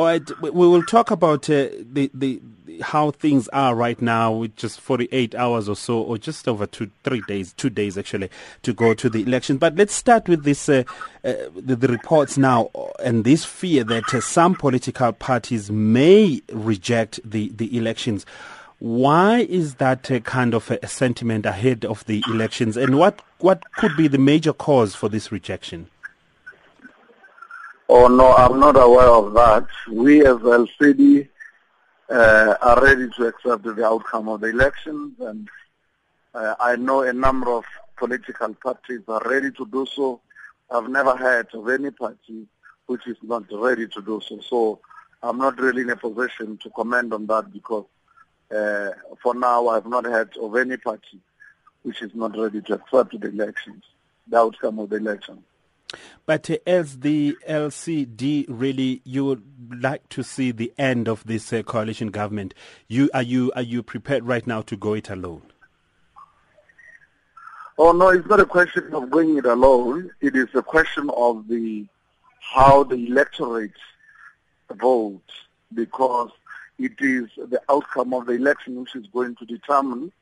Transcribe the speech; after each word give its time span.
All 0.00 0.06
right, 0.06 0.40
we 0.40 0.50
will 0.50 0.82
talk 0.82 1.10
about 1.10 1.50
uh, 1.50 1.68
the, 1.92 2.10
the 2.14 2.40
how 2.80 3.10
things 3.10 3.48
are 3.48 3.74
right 3.74 4.00
now 4.00 4.32
with 4.32 4.56
just 4.56 4.80
48 4.80 5.34
hours 5.34 5.68
or 5.68 5.76
so, 5.76 6.00
or 6.00 6.16
just 6.16 6.48
over 6.48 6.66
two, 6.66 6.90
three 7.04 7.20
days, 7.28 7.52
two 7.52 7.68
days 7.68 7.98
actually, 7.98 8.30
to 8.62 8.72
go 8.72 8.94
to 8.94 9.10
the 9.10 9.20
election. 9.20 9.58
But 9.58 9.76
let's 9.76 9.92
start 9.92 10.26
with 10.26 10.44
this, 10.44 10.70
uh, 10.70 10.84
uh, 11.22 11.34
the, 11.54 11.76
the, 11.76 11.88
reports 11.88 12.38
now, 12.38 12.70
and 13.04 13.24
this 13.24 13.44
fear 13.44 13.84
that 13.84 14.14
uh, 14.14 14.22
some 14.22 14.54
political 14.54 15.12
parties 15.12 15.70
may 15.70 16.40
reject 16.50 17.20
the, 17.22 17.50
the 17.50 17.76
elections. 17.76 18.24
Why 18.78 19.40
is 19.40 19.74
that 19.74 20.10
uh, 20.10 20.20
kind 20.20 20.54
of 20.54 20.70
a 20.70 20.86
sentiment 20.86 21.44
ahead 21.44 21.84
of 21.84 22.06
the 22.06 22.24
elections, 22.28 22.78
and 22.78 22.98
what 22.98 23.20
what 23.40 23.70
could 23.74 23.94
be 23.98 24.08
the 24.08 24.16
major 24.16 24.54
cause 24.54 24.94
for 24.94 25.10
this 25.10 25.30
rejection? 25.30 25.88
Oh 27.92 28.06
no, 28.06 28.32
I'm 28.34 28.60
not 28.60 28.76
aware 28.76 29.08
of 29.08 29.32
that. 29.34 29.66
We 29.90 30.20
as 30.24 30.36
LCD 30.36 31.28
uh, 32.08 32.54
are 32.62 32.84
ready 32.84 33.08
to 33.16 33.26
accept 33.26 33.64
the 33.64 33.84
outcome 33.84 34.28
of 34.28 34.42
the 34.42 34.46
elections, 34.46 35.18
and 35.18 35.48
uh, 36.32 36.54
I 36.60 36.76
know 36.76 37.02
a 37.02 37.12
number 37.12 37.50
of 37.50 37.64
political 37.96 38.54
parties 38.54 39.00
are 39.08 39.20
ready 39.28 39.50
to 39.50 39.66
do 39.66 39.86
so. 39.92 40.20
I've 40.70 40.88
never 40.88 41.16
heard 41.16 41.48
of 41.52 41.68
any 41.68 41.90
party 41.90 42.46
which 42.86 43.08
is 43.08 43.16
not 43.24 43.46
ready 43.50 43.88
to 43.88 44.00
do 44.00 44.20
so. 44.24 44.38
So 44.38 44.78
I'm 45.20 45.38
not 45.38 45.58
really 45.58 45.82
in 45.82 45.90
a 45.90 45.96
position 45.96 46.58
to 46.58 46.70
comment 46.70 47.12
on 47.12 47.26
that 47.26 47.52
because 47.52 47.86
uh, 48.56 48.90
for 49.20 49.34
now 49.34 49.66
I've 49.66 49.86
not 49.86 50.04
heard 50.04 50.36
of 50.36 50.54
any 50.54 50.76
party 50.76 51.18
which 51.82 52.02
is 52.02 52.14
not 52.14 52.38
ready 52.38 52.60
to 52.60 52.74
accept 52.74 53.20
the 53.20 53.28
elections, 53.30 53.82
the 54.28 54.38
outcome 54.38 54.78
of 54.78 54.90
the 54.90 54.96
election. 54.98 55.42
But 56.26 56.50
uh, 56.50 56.58
as 56.66 57.00
the 57.00 57.36
LCD, 57.48 58.46
really, 58.48 59.02
you 59.04 59.24
would 59.24 59.82
like 59.82 60.08
to 60.10 60.22
see 60.22 60.52
the 60.52 60.72
end 60.78 61.08
of 61.08 61.24
this 61.24 61.52
uh, 61.52 61.62
coalition 61.62 62.08
government. 62.08 62.54
You 62.88 63.10
are 63.12 63.22
you 63.22 63.52
are 63.56 63.62
you 63.62 63.82
prepared 63.82 64.24
right 64.24 64.46
now 64.46 64.62
to 64.62 64.76
go 64.76 64.94
it 64.94 65.10
alone? 65.10 65.42
Oh 67.78 67.92
no, 67.92 68.08
it's 68.08 68.28
not 68.28 68.40
a 68.40 68.46
question 68.46 68.94
of 68.94 69.10
going 69.10 69.38
it 69.38 69.46
alone. 69.46 70.10
It 70.20 70.36
is 70.36 70.48
a 70.54 70.62
question 70.62 71.10
of 71.16 71.48
the 71.48 71.86
how 72.40 72.84
the 72.84 73.06
electorate 73.06 73.72
votes, 74.72 75.32
because 75.74 76.30
it 76.78 76.92
is 77.00 77.28
the 77.36 77.60
outcome 77.68 78.14
of 78.14 78.26
the 78.26 78.32
election 78.32 78.80
which 78.80 78.94
is 78.94 79.06
going 79.08 79.36
to 79.36 79.44
determine 79.44 80.12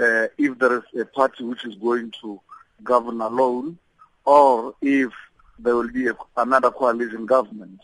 uh, 0.00 0.26
if 0.38 0.58
there 0.58 0.78
is 0.78 1.00
a 1.00 1.04
party 1.04 1.44
which 1.44 1.64
is 1.64 1.74
going 1.76 2.12
to 2.22 2.40
govern 2.82 3.20
alone 3.20 3.78
or 4.24 4.74
if 4.82 5.12
there 5.58 5.76
will 5.76 5.90
be 5.90 6.08
a, 6.08 6.16
another 6.36 6.70
coalition 6.70 7.26
government. 7.26 7.80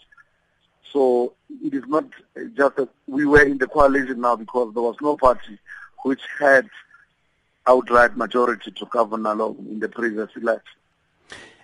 So 0.92 1.34
it 1.62 1.74
is 1.74 1.84
not 1.86 2.04
just 2.56 2.76
that 2.76 2.88
we 3.06 3.24
were 3.26 3.42
in 3.42 3.58
the 3.58 3.68
coalition 3.68 4.20
now 4.20 4.36
because 4.36 4.74
there 4.74 4.82
was 4.82 4.96
no 5.00 5.16
party 5.16 5.58
which 6.02 6.22
had 6.38 6.68
outright 7.66 8.16
majority 8.16 8.70
to 8.72 8.86
govern 8.86 9.26
alone 9.26 9.66
in 9.70 9.78
the 9.78 9.88
previous 9.88 10.30
election. 10.36 10.79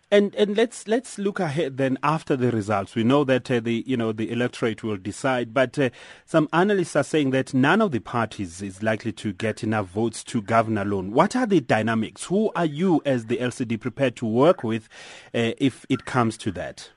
And 0.08 0.36
and 0.36 0.56
let's 0.56 0.86
let's 0.86 1.18
look 1.18 1.40
ahead 1.40 1.78
then 1.78 1.98
after 2.00 2.36
the 2.36 2.52
results. 2.52 2.94
We 2.94 3.02
know 3.02 3.24
that 3.24 3.50
uh, 3.50 3.58
the 3.58 3.82
you 3.88 3.96
know 3.96 4.12
the 4.12 4.30
electorate 4.30 4.84
will 4.84 4.96
decide, 4.96 5.52
but 5.52 5.76
uh, 5.80 5.90
some 6.24 6.48
analysts 6.52 6.94
are 6.94 7.02
saying 7.02 7.30
that 7.30 7.52
none 7.52 7.82
of 7.82 7.90
the 7.90 7.98
parties 7.98 8.62
is 8.62 8.84
likely 8.84 9.10
to 9.14 9.32
get 9.32 9.64
enough 9.64 9.88
votes 9.88 10.22
to 10.24 10.40
govern 10.40 10.78
alone. 10.78 11.10
What 11.10 11.34
are 11.34 11.44
the 11.46 11.60
dynamics? 11.60 12.26
Who 12.26 12.52
are 12.54 12.64
you 12.64 13.02
as 13.04 13.26
the 13.26 13.38
LCD 13.38 13.80
prepared 13.80 14.14
to 14.16 14.26
work 14.26 14.62
with 14.62 14.88
uh, 15.34 15.58
if 15.58 15.84
it 15.88 16.04
comes 16.04 16.36
to 16.38 16.52
that? 16.52 16.90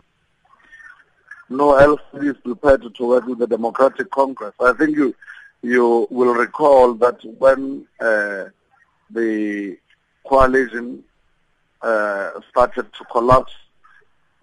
No 1.49 1.71
LCD 2.13 2.29
is 2.29 2.37
prepared 2.37 2.93
to 2.93 3.07
work 3.07 3.25
with 3.25 3.39
the 3.39 3.47
Democratic 3.47 4.11
Congress. 4.11 4.53
I 4.59 4.73
think 4.73 4.95
you 4.95 5.15
you 5.63 6.05
will 6.11 6.35
recall 6.35 6.93
that 6.93 7.23
when 7.39 7.87
uh, 7.99 8.45
the 9.09 9.79
coalition 10.27 11.03
started 11.81 12.91
to 12.93 13.03
collapse, 13.11 13.53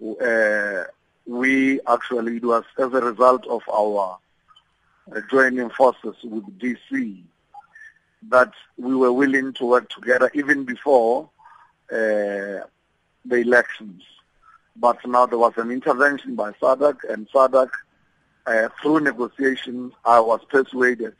uh, 0.01 0.83
we 1.25 1.79
actually, 1.87 2.37
it 2.37 2.45
was 2.45 2.63
as 2.77 2.93
a 2.93 3.01
result 3.01 3.45
of 3.47 3.61
our 3.71 4.17
uh, 5.15 5.21
joining 5.29 5.69
forces 5.69 6.15
with 6.23 6.43
DC 6.59 7.23
that 8.29 8.51
we 8.77 8.95
were 8.95 9.11
willing 9.11 9.53
to 9.53 9.65
work 9.65 9.89
together 9.89 10.29
even 10.33 10.63
before 10.63 11.29
uh, 11.91 12.63
the 13.25 13.35
elections. 13.35 14.03
But 14.75 15.05
now 15.07 15.25
there 15.25 15.37
was 15.37 15.53
an 15.57 15.71
intervention 15.71 16.35
by 16.35 16.51
SADC 16.53 16.97
and 17.09 17.27
SADC, 17.29 17.69
uh, 18.45 18.69
through 18.81 19.01
negotiations, 19.01 19.93
I 20.05 20.19
was 20.19 20.39
persuaded 20.49 21.15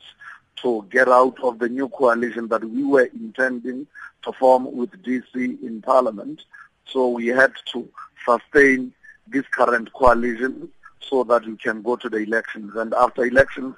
to 0.62 0.86
get 0.90 1.08
out 1.08 1.38
of 1.42 1.58
the 1.58 1.68
new 1.68 1.88
coalition 1.88 2.48
that 2.48 2.64
we 2.64 2.84
were 2.84 3.08
intending 3.14 3.86
to 4.22 4.32
form 4.32 4.70
with 4.76 4.90
DC 5.02 5.34
in 5.62 5.82
Parliament. 5.82 6.44
So 6.86 7.08
we 7.08 7.26
had 7.28 7.52
to 7.72 7.88
sustain 8.24 8.92
this 9.26 9.46
current 9.48 9.92
coalition 9.92 10.68
so 11.00 11.24
that 11.24 11.46
we 11.46 11.56
can 11.56 11.82
go 11.82 11.96
to 11.96 12.08
the 12.08 12.18
elections. 12.18 12.74
And 12.76 12.94
after 12.94 13.24
elections, 13.24 13.76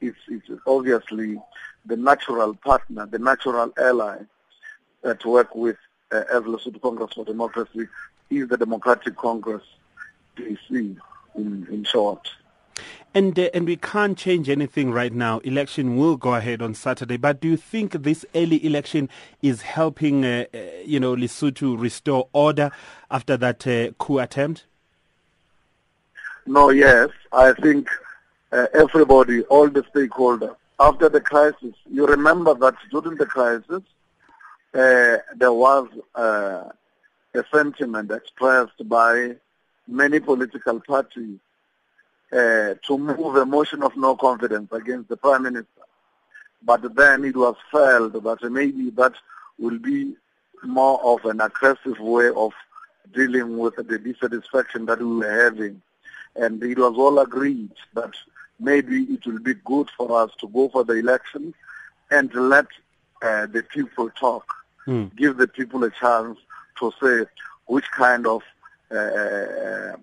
it's, 0.00 0.18
it's 0.28 0.48
obviously 0.66 1.40
the 1.84 1.96
natural 1.96 2.54
partner, 2.54 3.06
the 3.06 3.18
natural 3.18 3.72
ally 3.78 4.18
uh, 5.04 5.14
to 5.14 5.28
work 5.28 5.54
with 5.54 5.76
uh, 6.12 6.22
as 6.32 6.42
Lesotho 6.42 6.80
Congress 6.80 7.12
for 7.14 7.24
Democracy 7.24 7.88
is 8.30 8.48
the 8.48 8.56
Democratic 8.56 9.16
Congress, 9.16 9.62
DC, 10.36 10.58
in, 10.70 11.66
in 11.70 11.84
short. 11.84 12.28
And 13.16 13.38
uh, 13.38 13.48
and 13.54 13.64
we 13.64 13.76
can't 13.76 14.18
change 14.18 14.50
anything 14.50 14.90
right 14.92 15.10
now. 15.10 15.38
Election 15.38 15.96
will 15.96 16.18
go 16.18 16.34
ahead 16.34 16.60
on 16.60 16.74
Saturday. 16.74 17.16
But 17.16 17.40
do 17.40 17.48
you 17.48 17.56
think 17.56 17.92
this 17.92 18.26
early 18.34 18.62
election 18.62 19.08
is 19.40 19.62
helping, 19.62 20.22
uh, 20.22 20.44
uh, 20.52 20.58
you 20.84 21.00
know, 21.00 21.16
Lesotho 21.16 21.80
restore 21.80 22.28
order 22.34 22.70
after 23.10 23.38
that 23.38 23.66
uh, 23.66 23.92
coup 23.92 24.18
attempt? 24.18 24.66
No, 26.44 26.68
yes. 26.68 27.08
I 27.32 27.54
think 27.54 27.88
uh, 28.52 28.66
everybody, 28.74 29.44
all 29.44 29.70
the 29.70 29.82
stakeholders, 29.84 30.54
after 30.78 31.08
the 31.08 31.22
crisis, 31.22 31.74
you 31.90 32.06
remember 32.06 32.52
that 32.52 32.74
during 32.90 33.16
the 33.16 33.24
crisis, 33.24 33.82
uh, 34.74 35.16
there 35.34 35.54
was 35.54 35.88
a 36.16 36.70
sentiment 37.50 38.10
expressed 38.10 38.86
by 38.86 39.36
many 39.88 40.20
political 40.20 40.80
parties 40.80 41.38
uh, 42.32 42.74
to 42.86 42.98
move 42.98 43.36
a 43.36 43.46
motion 43.46 43.82
of 43.82 43.96
no 43.96 44.16
confidence 44.16 44.70
against 44.72 45.08
the 45.08 45.16
Prime 45.16 45.44
Minister. 45.44 45.68
But 46.62 46.94
then 46.96 47.24
it 47.24 47.36
was 47.36 47.54
felt 47.70 48.12
that 48.12 48.50
maybe 48.50 48.90
that 48.90 49.14
will 49.58 49.78
be 49.78 50.16
more 50.64 51.00
of 51.04 51.24
an 51.24 51.40
aggressive 51.40 51.98
way 52.00 52.28
of 52.34 52.52
dealing 53.14 53.58
with 53.58 53.76
the 53.76 53.98
dissatisfaction 53.98 54.86
that 54.86 54.98
we 54.98 55.16
were 55.16 55.44
having. 55.44 55.80
And 56.34 56.62
it 56.62 56.78
was 56.78 56.94
all 56.96 57.18
agreed 57.20 57.70
that 57.94 58.12
maybe 58.58 59.04
it 59.04 59.24
will 59.26 59.38
be 59.38 59.54
good 59.54 59.88
for 59.96 60.20
us 60.20 60.30
to 60.40 60.48
go 60.48 60.68
for 60.68 60.84
the 60.84 60.94
election 60.94 61.54
and 62.10 62.32
let 62.34 62.66
uh, 63.22 63.46
the 63.46 63.62
people 63.62 64.10
talk, 64.10 64.52
mm. 64.86 65.14
give 65.16 65.36
the 65.36 65.48
people 65.48 65.84
a 65.84 65.90
chance 65.90 66.38
to 66.78 66.92
say 67.00 67.24
which 67.66 67.90
kind 67.90 68.26
of 68.26 68.42
uh, 68.90 69.96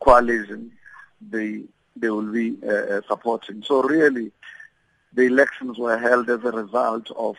coalition 0.00 0.72
they 1.20 1.62
they 1.96 2.08
will 2.08 2.32
be 2.32 2.56
uh, 2.66 2.70
uh, 2.70 3.00
supporting. 3.06 3.62
So 3.62 3.82
really, 3.82 4.32
the 5.12 5.22
elections 5.22 5.78
were 5.78 5.98
held 5.98 6.30
as 6.30 6.44
a 6.44 6.52
result 6.52 7.10
of 7.16 7.36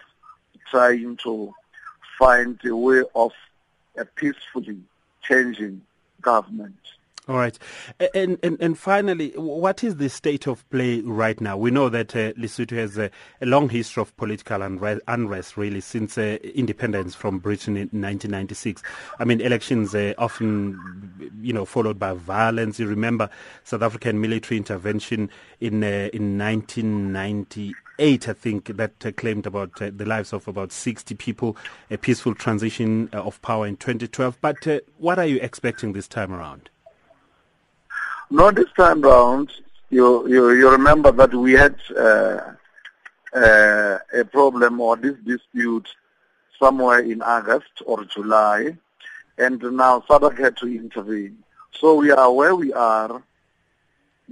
trying 0.69 1.18
to 1.24 1.53
find 2.20 2.59
a 2.66 2.75
way 2.75 3.03
of 3.16 3.31
a 3.97 4.06
peacefully 4.06 4.78
changing 5.24 5.81
government. 6.22 6.75
All 7.28 7.38
right. 7.38 7.58
And, 8.16 8.40
and, 8.41 8.59
and 8.59 8.78
finally, 8.78 9.30
what 9.36 9.84
is 9.84 9.97
the 9.97 10.09
state 10.09 10.47
of 10.47 10.67
play 10.72 11.02
right 11.02 11.40
now? 11.40 11.55
We 11.55 11.70
know 11.70 11.88
that 11.88 12.16
uh, 12.16 12.34
Lesotho 12.34 12.76
has 12.76 12.97
a, 12.97 13.11
a, 13.41 13.46
long 13.46 13.70
history 13.70 14.02
of 14.02 14.16
political 14.17 14.64
unrest, 14.64 15.02
unrest 15.08 15.55
really, 15.55 15.82
since 15.82 16.17
uh, 16.17 16.40
independence 16.44 17.14
from 17.14 17.38
Britain 17.38 17.78
in 17.78 17.90
1996. 17.90 18.82
I 19.20 19.26
mean, 19.26 19.40
elections 19.40 19.94
are 19.94 20.16
often, 20.17 21.01
you 21.41 21.53
know, 21.53 21.66
followed 21.66 21.99
by 21.99 22.14
violence. 22.14 22.79
You 22.79 22.88
remember 22.88 23.29
South 23.64 23.82
African 23.82 24.22
military 24.22 24.58
intervention 24.58 25.29
in, 25.59 25.84
uh, 25.84 26.09
in 26.14 26.38
1998, 26.38 28.29
I 28.29 28.34
think, 28.34 28.66
that 28.78 29.05
uh, 29.05 29.11
claimed 29.11 29.46
about 29.46 29.82
uh, 29.82 29.91
the 29.96 30.05
lives 30.05 30.34
of 30.34 30.47
about 30.47 30.72
60 30.72 31.16
people, 31.16 31.58
a 31.90 31.97
peaceful 31.97 32.35
transition 32.35 33.09
uh, 33.14 33.23
of 33.23 33.41
power 33.41 33.67
in 33.67 33.78
2012. 33.78 34.38
But 34.41 34.67
what 34.97 35.20
are 35.20 35.26
you 35.26 35.40
expecting 35.41 35.93
this 35.93 36.08
time 36.08 36.34
around? 36.34 36.70
Not 38.29 38.55
this 38.55 38.72
time 38.78 39.02
round. 39.02 39.52
You, 39.90 40.28
you, 40.28 40.52
you 40.52 40.70
remember 40.70 41.11
that 41.11 41.34
we 41.34 41.52
had 41.52 41.76
uh, 41.97 42.53
uh, 43.34 43.97
a 44.14 44.26
problem 44.26 44.79
or 44.79 44.96
this 44.96 45.17
dispute 45.26 45.88
somewhere 46.61 46.99
in 46.99 47.22
August 47.22 47.82
or 47.85 48.05
July, 48.05 48.78
and 49.37 49.61
now 49.61 50.03
SADC 50.09 50.37
had 50.37 50.57
to 50.57 50.67
intervene. 50.67 51.37
So 51.72 51.95
we 51.95 52.11
are 52.11 52.31
where 52.31 52.55
we 52.55 52.73
are 52.73 53.23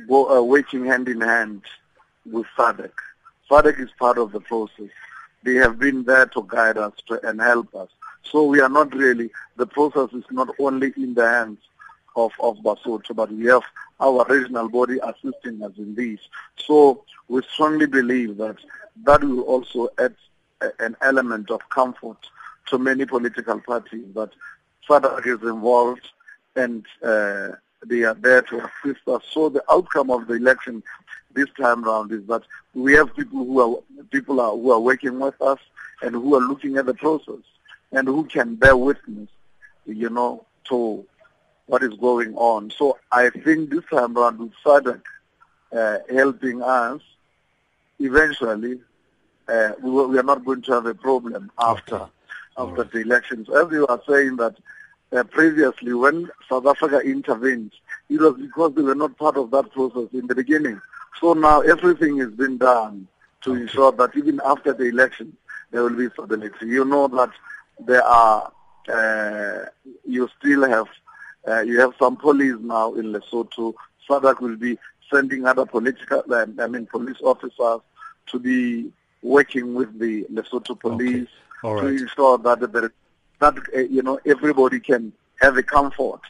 go, 0.07 0.37
uh, 0.37 0.41
working 0.41 0.85
hand 0.85 1.07
in 1.07 1.21
hand 1.21 1.61
with 2.25 2.45
SADC. 2.57 2.91
SADC 3.49 3.79
is 3.79 3.89
part 3.99 4.17
of 4.17 4.31
the 4.31 4.39
process. 4.39 4.89
They 5.43 5.55
have 5.55 5.79
been 5.79 6.03
there 6.03 6.25
to 6.27 6.45
guide 6.47 6.77
us 6.77 6.93
to, 7.07 7.25
and 7.27 7.39
help 7.39 7.73
us. 7.75 7.89
So 8.23 8.43
we 8.43 8.59
are 8.59 8.69
not 8.69 8.93
really, 8.93 9.31
the 9.57 9.65
process 9.65 10.09
is 10.13 10.25
not 10.29 10.49
only 10.59 10.93
in 10.97 11.13
the 11.13 11.27
hands 11.27 11.59
of, 12.15 12.31
of 12.39 12.57
Basotho, 12.57 13.15
but 13.15 13.31
we 13.31 13.45
have 13.45 13.63
our 13.99 14.25
regional 14.29 14.69
body 14.69 14.99
assisting 15.01 15.63
us 15.63 15.71
in 15.77 15.95
this. 15.95 16.19
So 16.57 17.03
we 17.27 17.41
strongly 17.53 17.87
believe 17.87 18.37
that 18.37 18.57
that 19.03 19.23
will 19.23 19.41
also 19.41 19.89
add 19.97 20.15
an 20.79 20.95
element 21.01 21.49
of 21.51 21.61
comfort 21.69 22.17
to 22.67 22.77
many 22.77 23.05
political 23.05 23.59
parties 23.61 24.05
that 24.13 24.29
SADC 24.89 25.27
is 25.27 25.47
involved 25.47 26.07
and 26.55 26.85
uh, 27.03 27.49
they 27.85 28.03
are 28.03 28.15
there 28.15 28.41
to 28.43 28.57
assist 28.65 29.07
us. 29.07 29.23
So 29.31 29.49
the 29.49 29.63
outcome 29.71 30.09
of 30.09 30.27
the 30.27 30.33
election 30.33 30.83
this 31.33 31.47
time 31.59 31.83
round 31.83 32.11
is 32.11 32.25
that 32.27 32.41
we 32.73 32.93
have 32.93 33.15
people 33.15 33.45
who 33.45 33.59
are 33.61 33.81
people 34.11 34.39
are, 34.41 34.51
who 34.51 34.71
are 34.71 34.79
working 34.79 35.19
with 35.19 35.39
us 35.41 35.59
and 36.01 36.15
who 36.15 36.35
are 36.35 36.41
looking 36.41 36.77
at 36.77 36.85
the 36.85 36.93
process 36.93 37.43
and 37.91 38.07
who 38.07 38.23
can 38.25 38.55
bear 38.55 38.75
witness, 38.75 39.29
you 39.85 40.09
know, 40.09 40.45
to 40.65 41.05
what 41.67 41.83
is 41.83 41.93
going 41.95 42.35
on. 42.35 42.71
So 42.71 42.97
I 43.11 43.29
think 43.29 43.69
this 43.69 43.83
time 43.91 44.17
around 44.17 44.39
with 44.39 44.53
SADC 44.65 45.01
uh, 45.71 45.97
helping 46.09 46.63
us, 46.63 47.01
eventually 47.99 48.79
uh, 49.47 49.71
we, 49.81 49.89
we, 50.07 50.17
are 50.17 50.23
not 50.23 50.43
going 50.45 50.61
to 50.63 50.71
have 50.73 50.85
a 50.85 50.95
problem 50.95 51.51
after 51.59 51.95
okay. 51.95 52.11
after 52.57 52.81
right. 52.81 52.91
the 52.91 52.99
elections. 52.99 53.49
As 53.49 53.71
you 53.71 53.85
are 53.87 54.01
saying 54.07 54.37
that 54.37 54.55
uh, 55.15 55.23
previously 55.23 55.93
when 55.93 56.29
South 56.49 56.65
Africa 56.65 56.99
intervened, 56.99 57.71
it 58.09 58.19
was 58.19 58.35
because 58.39 58.73
they 58.75 58.81
were 58.81 58.95
not 58.95 59.17
part 59.17 59.37
of 59.37 59.51
that 59.51 59.71
process 59.71 60.07
in 60.13 60.27
the 60.27 60.35
beginning. 60.35 60.79
So 61.19 61.33
now 61.33 61.61
everything 61.61 62.17
has 62.19 62.31
been 62.31 62.57
done 62.57 63.07
to 63.41 63.51
okay. 63.51 63.61
ensure 63.61 63.91
that 63.93 64.15
even 64.15 64.39
after 64.45 64.73
the 64.73 64.85
election, 64.85 65.35
there 65.71 65.83
will 65.83 65.95
be 65.95 66.09
stability. 66.09 66.67
You 66.67 66.85
know 66.85 67.07
that 67.07 67.31
there 67.79 68.03
are, 68.03 68.51
uh, 68.87 69.65
you 70.05 70.29
still 70.39 70.67
have, 70.67 70.87
uh, 71.47 71.61
you 71.61 71.79
have 71.79 71.93
some 71.99 72.15
police 72.17 72.55
now 72.59 72.93
in 72.95 73.13
Lesotho. 73.13 73.73
SADC 74.09 74.41
will 74.41 74.55
be 74.57 74.77
sending 75.11 75.45
other 75.45 75.65
political, 75.65 76.23
uh, 76.31 76.45
I 76.59 76.67
mean, 76.67 76.85
police 76.85 77.17
officers 77.23 77.81
to 78.27 78.39
be 78.39 78.91
working 79.21 79.73
with 79.73 79.99
the 79.99 80.23
Lesotho 80.25 80.79
police 80.79 81.27
okay. 81.63 81.81
to 81.81 81.87
ensure 81.87 82.37
that 82.39 82.71
there, 82.71 82.91
that 83.39 83.55
uh, 83.75 83.79
you 83.79 84.01
know 84.01 84.19
everybody 84.25 84.79
can 84.79 85.11
have 85.41 85.57
a 85.57 85.63
comfort 85.63 86.21